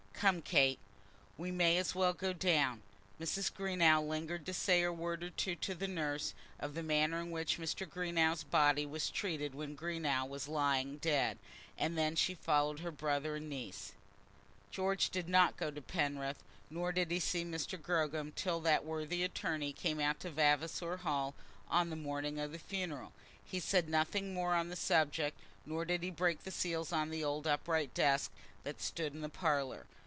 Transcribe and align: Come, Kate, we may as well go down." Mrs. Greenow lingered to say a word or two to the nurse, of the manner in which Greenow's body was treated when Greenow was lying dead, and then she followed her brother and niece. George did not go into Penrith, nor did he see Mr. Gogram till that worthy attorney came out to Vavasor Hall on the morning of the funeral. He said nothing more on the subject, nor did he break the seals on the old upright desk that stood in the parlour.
Come, 0.21 0.43
Kate, 0.43 0.77
we 1.35 1.49
may 1.49 1.77
as 1.77 1.95
well 1.95 2.13
go 2.13 2.31
down." 2.31 2.83
Mrs. 3.19 3.51
Greenow 3.51 4.07
lingered 4.07 4.45
to 4.45 4.53
say 4.53 4.83
a 4.83 4.93
word 4.93 5.23
or 5.23 5.31
two 5.31 5.55
to 5.55 5.73
the 5.73 5.87
nurse, 5.87 6.35
of 6.59 6.75
the 6.75 6.83
manner 6.83 7.19
in 7.21 7.31
which 7.31 7.57
Greenow's 7.57 8.43
body 8.43 8.85
was 8.85 9.09
treated 9.09 9.55
when 9.55 9.75
Greenow 9.75 10.27
was 10.29 10.47
lying 10.47 10.97
dead, 10.99 11.39
and 11.75 11.97
then 11.97 12.15
she 12.15 12.35
followed 12.35 12.81
her 12.81 12.91
brother 12.91 13.37
and 13.37 13.49
niece. 13.49 13.93
George 14.69 15.09
did 15.09 15.27
not 15.27 15.57
go 15.57 15.69
into 15.69 15.81
Penrith, 15.81 16.43
nor 16.69 16.91
did 16.91 17.09
he 17.09 17.19
see 17.19 17.43
Mr. 17.43 17.75
Gogram 17.81 18.31
till 18.35 18.59
that 18.61 18.85
worthy 18.85 19.23
attorney 19.23 19.73
came 19.73 19.99
out 19.99 20.19
to 20.19 20.29
Vavasor 20.29 20.97
Hall 20.97 21.33
on 21.67 21.89
the 21.89 21.95
morning 21.95 22.39
of 22.39 22.51
the 22.51 22.59
funeral. 22.59 23.11
He 23.43 23.59
said 23.59 23.89
nothing 23.89 24.35
more 24.35 24.53
on 24.53 24.69
the 24.69 24.75
subject, 24.75 25.35
nor 25.65 25.83
did 25.83 26.03
he 26.03 26.11
break 26.11 26.43
the 26.43 26.51
seals 26.51 26.93
on 26.93 27.09
the 27.09 27.23
old 27.23 27.47
upright 27.47 27.95
desk 27.95 28.29
that 28.63 28.79
stood 28.83 29.13
in 29.15 29.21
the 29.21 29.27
parlour. 29.27 29.87